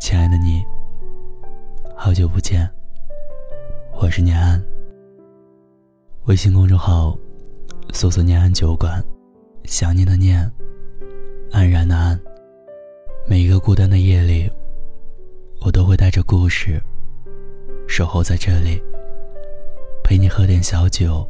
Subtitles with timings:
[0.00, 0.64] 亲爱的你，
[1.94, 2.66] 好久不见，
[3.92, 4.60] 我是念安。
[6.24, 7.14] 微信公众号
[7.92, 9.04] 搜索“念安酒馆”，
[9.64, 10.50] 想念的念，
[11.52, 12.18] 安然的安。
[13.28, 14.50] 每一个孤单的夜里，
[15.60, 16.82] 我都会带着故事
[17.86, 18.82] 守候在这里，
[20.02, 21.28] 陪你喝点小酒，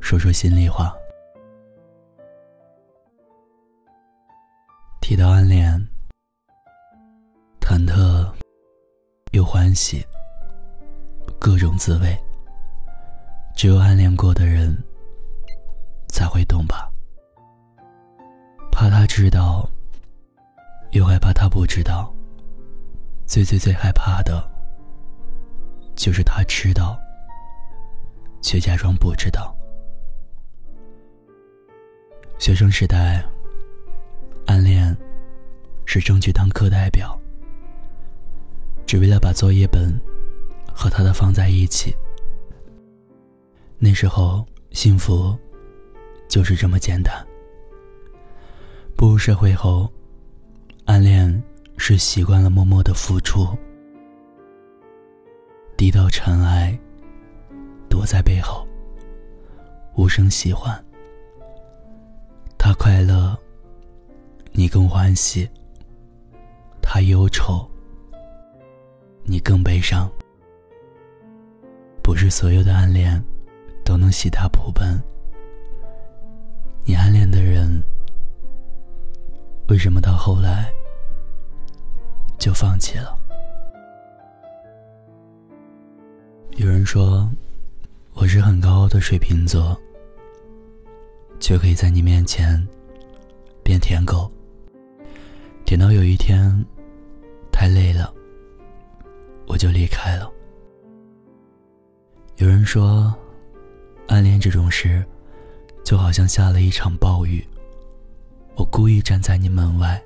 [0.00, 0.96] 说说心里话。
[5.02, 5.86] 提到暗恋，
[9.74, 10.06] 欢喜，
[11.36, 12.16] 各种滋味，
[13.56, 14.72] 只有暗恋过的人
[16.08, 16.88] 才会懂吧。
[18.70, 19.68] 怕他知道，
[20.92, 22.14] 又害怕他不知道。
[23.26, 24.48] 最最最害怕的，
[25.96, 26.96] 就是他知道，
[28.40, 29.52] 却假装不知道。
[32.38, 33.24] 学生时代。
[34.46, 34.96] 暗恋，
[35.84, 37.18] 是争取当课代表，
[38.94, 39.92] 只为了把作业本
[40.72, 41.92] 和他的放在一起。
[43.76, 45.36] 那时候幸福
[46.28, 47.12] 就是这么简单。
[48.96, 49.92] 步入社会后，
[50.84, 51.42] 暗恋
[51.76, 53.48] 是习惯了默默的付出，
[55.76, 56.78] 低到尘埃，
[57.90, 58.64] 躲在背后，
[59.96, 60.72] 无声喜欢。
[62.56, 63.36] 他快乐。
[64.52, 65.50] 你更欢喜，
[66.80, 67.68] 他忧愁，
[69.24, 70.10] 你更悲伤。
[72.02, 73.22] 不是所有的暗恋
[73.84, 75.00] 都能喜他普奔。
[76.84, 77.82] 你暗恋的人，
[79.68, 80.70] 为什么到后来
[82.38, 83.18] 就放弃了？
[86.56, 87.28] 有人说
[88.12, 89.76] 我是很高傲的水瓶座，
[91.40, 92.64] 却可以在你面前
[93.62, 94.30] 变舔狗。
[95.64, 96.64] 舔到有一天，
[97.50, 98.12] 太累了，
[99.46, 100.30] 我就离开了。
[102.36, 103.14] 有人说，
[104.08, 105.04] 暗恋这种事，
[105.84, 107.46] 就好像下了一场暴雨。
[108.56, 110.02] 我故意站在你门外，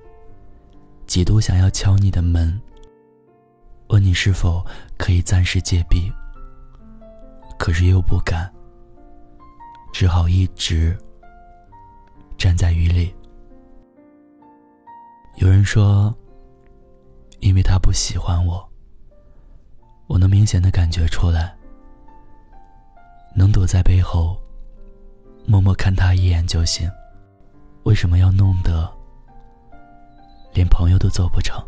[1.06, 2.60] 几度想要敲你的门，
[3.88, 4.64] 问你是否
[4.98, 6.12] 可以暂时借闭，
[7.58, 8.52] 可是又不敢，
[9.92, 10.96] 只好一直
[12.36, 13.14] 站在雨里。
[15.36, 16.14] 有人说，
[17.40, 18.67] 因为他不喜欢我，
[20.08, 21.54] 我能明显的感觉出来，
[23.36, 24.36] 能躲在背后，
[25.46, 26.90] 默默看他一眼就行，
[27.82, 28.90] 为什么要弄得
[30.54, 31.62] 连朋友都做不成？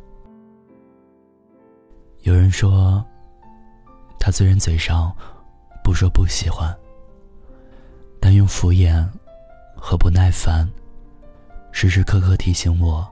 [2.23, 3.05] 有人说，
[4.19, 5.15] 他虽然嘴上
[5.85, 6.75] 不说不喜欢，
[8.19, 9.07] 但用敷衍
[9.77, 10.67] 和不耐烦，
[11.73, 13.07] 时时刻刻提醒我。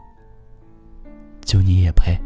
[1.43, 2.19] 就你也配？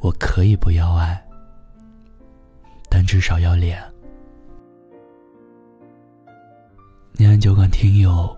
[0.00, 1.22] 我可以不要爱，
[2.88, 3.82] 但至少要脸。
[7.12, 8.36] 念安酒馆听友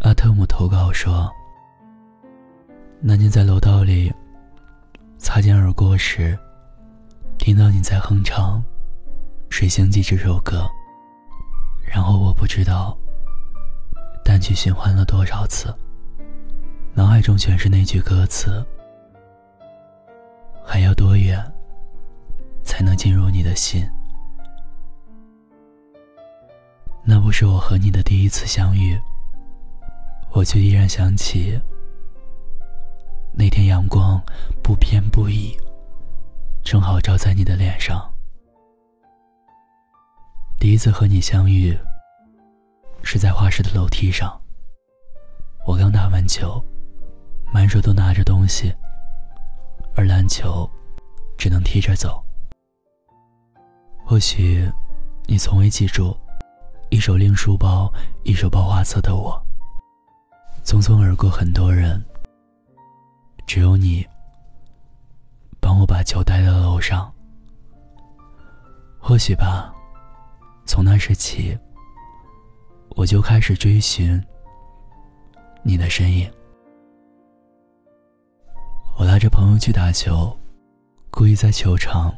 [0.00, 1.30] 阿特姆投稿说：
[3.00, 4.12] 那天在楼道里
[5.16, 6.36] 擦肩而过时，
[7.38, 8.60] 听到你在哼唱
[9.48, 10.68] 《水星记》这首歌，
[11.86, 12.98] 然后我不知道
[14.24, 15.72] 单曲循环了多少次。
[16.94, 18.66] 脑海中全是那句歌词
[20.70, 21.42] ：“还要多远，
[22.62, 23.88] 才能进入你的心？”
[27.02, 29.00] 那不是我和你的第一次相遇，
[30.30, 31.58] 我却依然想起
[33.32, 34.22] 那天阳光
[34.62, 35.56] 不偏不倚，
[36.62, 38.06] 正好照在你的脸上。
[40.60, 41.74] 第一次和你相遇，
[43.02, 44.38] 是在画室的楼梯上，
[45.66, 46.62] 我刚打完球。
[47.50, 48.70] 满手都拿着东西，
[49.98, 50.70] 而篮球
[51.36, 52.24] 只能踢着走。
[54.06, 54.70] 或许
[55.26, 56.16] 你从未记住，
[56.88, 57.92] 一手拎书包，
[58.22, 59.36] 一手抱画册的我。
[60.64, 62.00] 匆匆而过，很多人，
[63.44, 64.06] 只有你
[65.60, 67.12] 帮我把球带到楼上。
[69.00, 69.74] 或许吧，
[70.64, 71.58] 从那时起，
[72.90, 74.24] 我就开始追寻
[75.64, 76.30] 你的身影。
[78.98, 80.36] 我拉着朋友去打球，
[81.08, 82.12] 故意在球场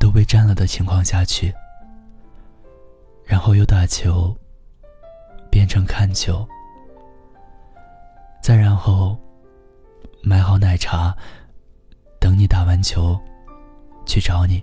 [0.00, 1.54] 都被占了的情况下去，
[3.24, 4.36] 然后又打球
[5.48, 6.44] 变成看球，
[8.42, 9.16] 再然后
[10.24, 11.16] 买好奶茶，
[12.18, 13.16] 等你打完球
[14.04, 14.60] 去找你。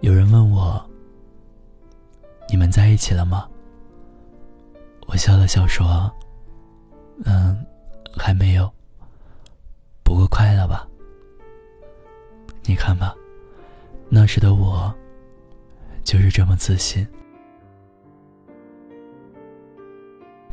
[0.00, 0.82] 有人问我
[2.48, 3.46] ：“你们在一起了吗？”
[5.06, 6.10] 我笑了笑说
[7.26, 7.62] ：“嗯，
[8.16, 8.72] 还没有。”
[10.12, 10.86] 不过快乐吧？
[12.64, 13.14] 你看吧，
[14.10, 14.94] 那时的我
[16.04, 17.06] 就是这么自信。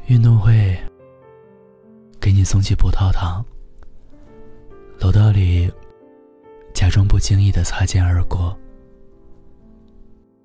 [0.07, 0.77] 运动会
[2.21, 3.45] 给你送去葡萄糖，
[4.97, 5.69] 楼道里
[6.73, 8.57] 假装不经意的擦肩而过，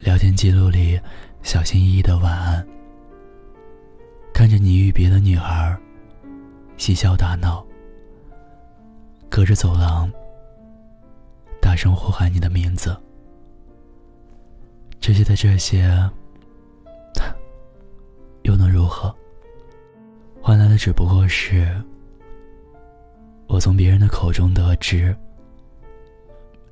[0.00, 1.00] 聊天记录里
[1.40, 2.66] 小心翼翼的晚安，
[4.32, 5.78] 看着你与别的女孩
[6.76, 7.64] 嬉笑打闹，
[9.34, 10.08] 隔着走廊
[11.60, 12.96] 大声呼喊你的名字，
[15.00, 16.08] 这些的这些
[18.42, 19.12] 又能如何？
[20.40, 21.66] 换来的只不过是，
[23.48, 25.12] 我从别人的口中得知，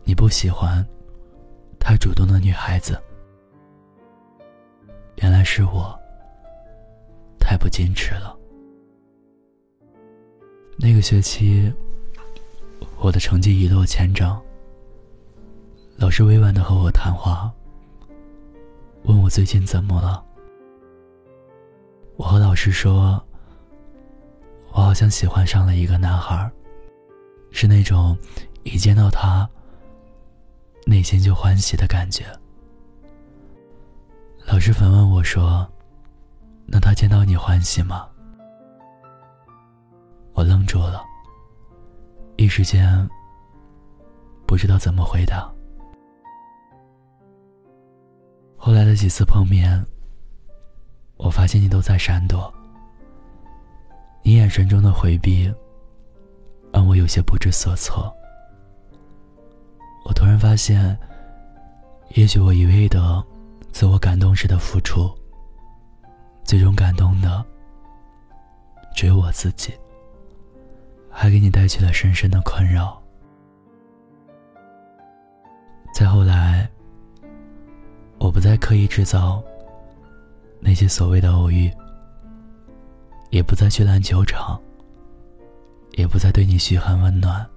[0.04, 0.86] 你不喜欢
[1.80, 2.96] 太主动的女孩子。
[5.16, 5.98] 原来是我
[7.40, 8.38] 太不矜持了。
[10.78, 11.72] 那个学期，
[13.02, 14.40] 我的成绩一落千丈。
[15.96, 17.52] 老师委婉的和我谈话，
[19.02, 20.24] 问我最近怎么了。
[22.16, 23.22] 我和老师说。
[24.74, 26.50] 我好像喜欢上了一个男孩，
[27.50, 28.16] 是那种
[28.62, 29.46] 一见到他，
[30.86, 32.24] 内心就欢喜的感觉。
[34.46, 35.70] 老师反问我说
[36.64, 38.08] ：“那他见到你欢喜吗？”
[40.32, 41.04] 我愣住了，
[42.42, 43.08] 一时间
[44.48, 45.48] 不知道怎么回答。
[48.56, 49.80] 后来的几次碰面，
[51.16, 52.52] 我发现你都在闪躲。
[54.24, 55.54] 你眼神中的回避，
[56.72, 58.12] 让我有些不知所措。
[60.04, 60.98] 我突然发现，
[62.14, 63.24] 也许我一味的
[63.70, 65.08] 自我感动式的付出，
[66.42, 67.44] 最终感动的
[68.96, 69.72] 只有我自己，
[71.12, 73.00] 还给你带去了深深的困扰。
[75.94, 76.68] 再后来，
[78.18, 79.40] 我不再刻意制造
[80.58, 81.70] 那些所谓的偶遇。
[83.30, 84.60] 也不再去篮球场，
[85.92, 87.48] 也不再对你嘘寒问暖。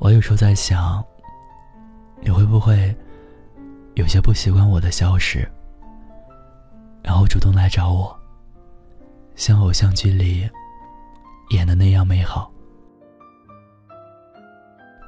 [0.00, 1.04] 我有时候在想，
[2.20, 2.92] 你会不会
[3.94, 5.48] 有些不习惯我的消失，
[7.00, 8.18] 然后主动来找我，
[9.36, 10.50] 像偶像剧里
[11.50, 12.50] 演的那样美好？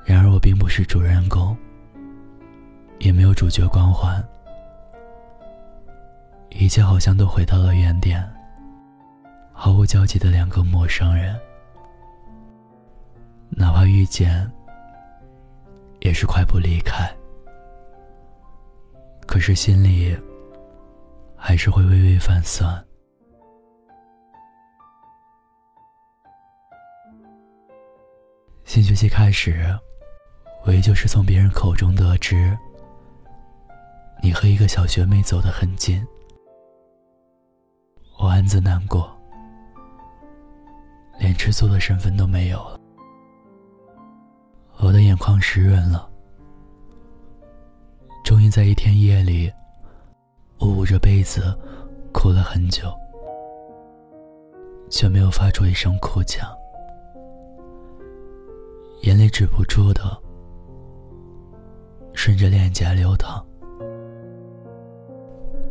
[0.04, 1.56] 然而我并不是主人公，
[2.98, 4.22] 也没有主角光环。
[6.50, 8.26] 一切好像都回到了原点，
[9.52, 11.38] 毫无交集的两个陌生人，
[13.50, 14.50] 哪怕遇见，
[16.00, 17.08] 也是快步离开。
[19.26, 20.18] 可是心里
[21.36, 22.84] 还是会微微泛酸。
[28.72, 29.76] 新学期开始，
[30.64, 32.56] 我也就是从别人口中得知，
[34.22, 36.06] 你和一个小学妹走得很近。
[38.16, 39.10] 我暗自难过，
[41.18, 42.78] 连吃醋的身份都没有了。
[44.78, 46.08] 我的眼眶湿润了，
[48.24, 49.52] 终于在一天夜里，
[50.60, 51.58] 我捂着被子
[52.12, 52.96] 哭了很久，
[54.88, 56.48] 却没有发出一声哭腔，
[59.02, 60.02] 眼泪止不住的
[62.12, 63.44] 顺着脸颊流淌。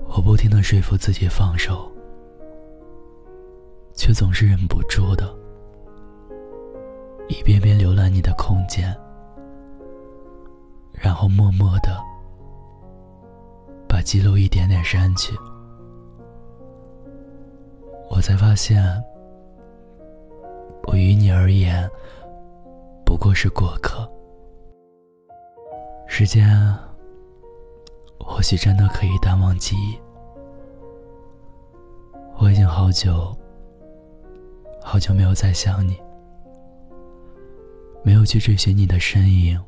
[0.08, 1.90] 我不停的说服自己放手。
[3.94, 5.36] 却总是忍不住的，
[7.28, 8.96] 一遍遍浏览你的空间，
[10.94, 12.02] 然后默默的
[13.90, 15.36] 把记录一点点删去。
[18.10, 18.82] 我才发现，
[20.88, 21.88] 我于你而言
[23.10, 24.08] 不过是过客。
[26.08, 26.48] 时间
[28.20, 30.00] 或许真的可以淡忘记忆。
[32.38, 33.36] 我已经好久。
[34.80, 36.00] 好久没有再想你，
[38.04, 39.60] 没有去追寻你的身影，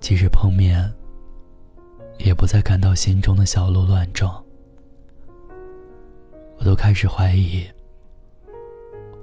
[0.00, 0.90] 即使碰面，
[2.16, 4.42] 也不再感到心中的小鹿乱撞。
[6.58, 7.66] 我都开始怀疑，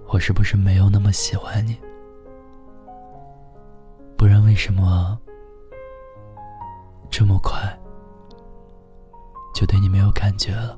[0.08, 1.76] 我是不是没有那么喜欢你？
[4.18, 5.18] 不然为什么
[7.10, 7.58] 这么快
[9.54, 10.78] 就对你没有感觉了？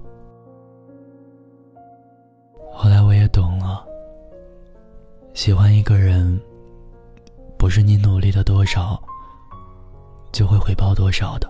[2.74, 3.86] 后来我也懂了，
[5.34, 6.40] 喜欢一个人，
[7.58, 9.02] 不是你努力了多少，
[10.32, 11.50] 就会回报多少的。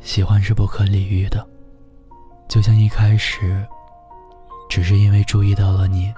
[0.00, 1.44] 喜欢是不可理喻的，
[2.48, 3.66] 就像一开始，
[4.68, 6.12] 只是因为注意到了你，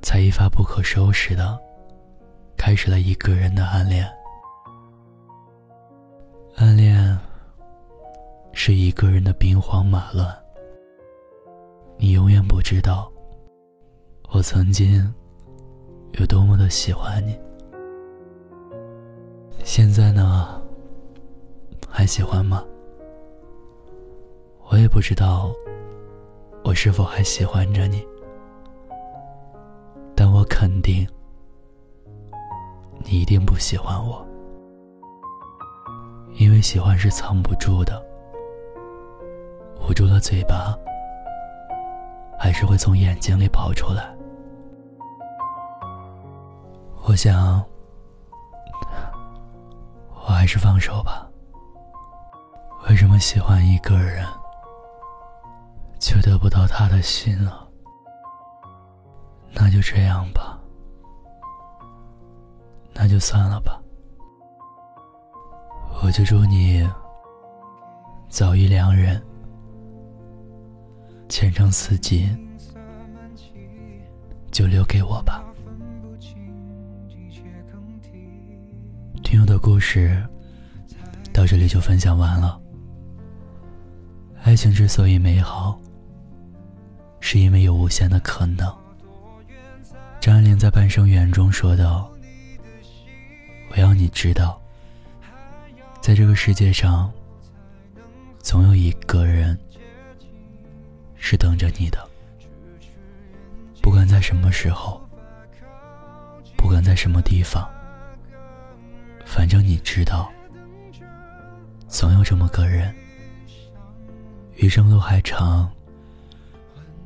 [0.00, 1.58] 才一发不可收拾的
[2.66, 4.10] 开始了一个人的暗恋。
[6.56, 6.96] 暗恋
[8.54, 10.34] 是一个人的兵荒马乱，
[11.98, 13.12] 你永远不知道
[14.30, 15.12] 我曾经
[16.12, 17.38] 有多么的喜欢你。
[19.62, 20.58] 现在呢，
[21.86, 22.64] 还喜欢吗？
[24.70, 25.52] 我也不知道，
[26.64, 28.02] 我是否还喜欢着你。
[30.16, 31.06] 但我肯定，
[33.04, 34.26] 你一定不喜欢我，
[36.36, 38.02] 因为喜欢是藏不住的，
[39.86, 40.76] 捂住了嘴巴，
[42.38, 44.12] 还是会从眼睛里跑出来。
[47.06, 47.62] 我想。
[50.26, 51.28] 我还是放手吧。
[52.88, 54.26] 为什么喜欢一个人，
[56.00, 57.68] 却得不到他的心了？
[59.52, 60.58] 那就这样吧，
[62.94, 63.80] 那就算了吧。
[66.02, 66.88] 我就祝你
[68.28, 69.20] 早遇良人，
[71.28, 72.28] 前程似锦，
[74.50, 75.42] 就留给我吧。
[79.22, 80.22] 听友的故事
[81.32, 82.60] 到这里就分享完了。
[84.42, 85.80] 爱情之所以美好，
[87.18, 88.72] 是因为有无限的可能。
[90.20, 92.12] 张爱玲在《半生缘》中说道
[94.04, 94.60] ：“你知道，
[96.02, 97.10] 在这个世界上，
[98.38, 99.58] 总有一个人
[101.16, 102.06] 是等着你的。
[103.80, 105.02] 不管在什么时候，
[106.54, 107.66] 不管在什么地方。”
[109.24, 110.30] 反正你知道，
[111.88, 112.94] 总有这么个人。
[114.56, 115.72] 余生路还长，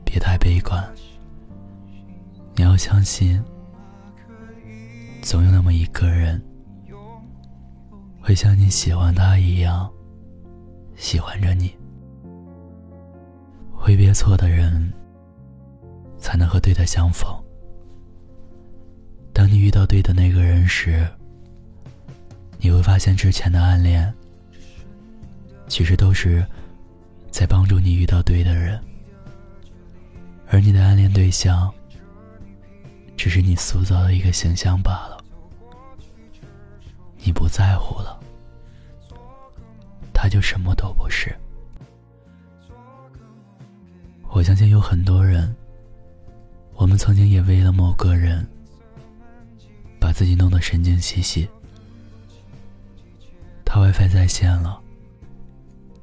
[0.04, 0.84] 别太悲观。
[2.56, 3.40] 你要相信，
[5.22, 6.44] 总有那么一个人，
[8.28, 9.90] 会像你喜欢他一样，
[10.96, 11.74] 喜欢着你。
[13.72, 14.92] 挥别错的人，
[16.18, 17.26] 才能和对的相逢。
[19.32, 21.08] 当你遇到对的那个人时，
[22.58, 24.12] 你会发现，之前的暗恋，
[25.66, 26.46] 其实都是
[27.30, 28.78] 在帮助你遇到对的人，
[30.48, 31.72] 而你的暗恋对象，
[33.16, 35.16] 只是你塑造的一个形象罢了。
[37.20, 38.17] 你不在乎了，
[40.28, 41.34] 就什么都不是。
[44.30, 45.54] 我相信有很多人，
[46.74, 48.46] 我们曾经也为了某个人，
[49.98, 51.48] 把自己弄得神经兮兮。
[53.64, 54.80] 他 WiFi 在线了，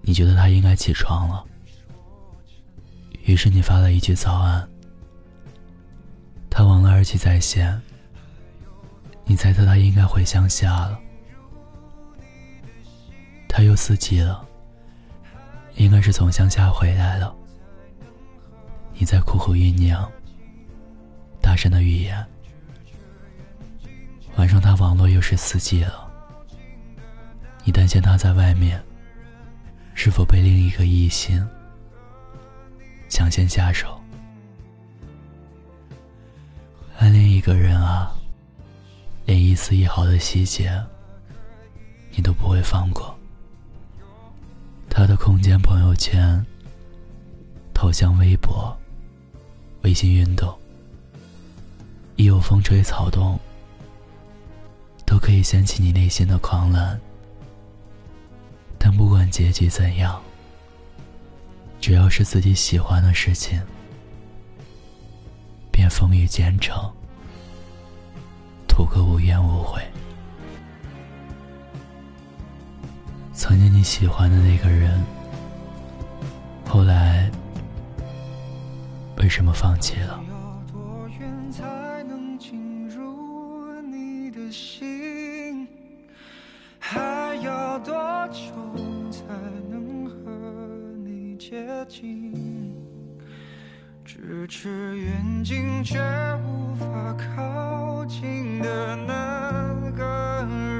[0.02, 1.46] 你觉得他应该起床了，
[3.24, 4.68] 于是你发了一句早安。
[6.50, 7.82] 他忘了耳机在线，
[9.26, 11.00] 你猜测他应该回乡下了。
[13.58, 14.46] 他又四季了，
[15.76, 17.34] 应该是从乡下回来了。
[18.92, 20.12] 你在苦苦酝酿
[21.42, 22.22] 大声的预言，
[24.36, 26.06] 晚上他网络又是四 G 了。
[27.64, 28.84] 你担心他在外面
[29.94, 31.48] 是否被另一个异性
[33.08, 34.02] 抢先下手？
[36.98, 38.14] 暗恋一个人啊，
[39.26, 40.70] 连一丝一毫的细节
[42.12, 43.18] 你都不会放过。
[44.98, 46.42] 他的空间朋友圈、
[47.74, 48.74] 头像、微博、
[49.82, 50.58] 微信运动，
[52.16, 53.38] 一有风吹草动，
[55.06, 56.98] 都可以掀起你内心的狂澜。
[58.80, 60.22] 但不管结局怎样，
[61.82, 63.62] 只要是自己喜欢的事情，
[65.74, 66.90] 便风雨兼程，
[68.66, 69.84] 图个无怨无悔。
[73.36, 75.04] 曾经你喜欢的那个人，
[76.66, 77.30] 后来
[79.18, 80.22] 为什么放弃了？
[94.06, 96.00] 咫尺远近却
[96.48, 100.75] 无法靠近的那个人，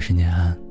[0.00, 0.69] 我是念，安。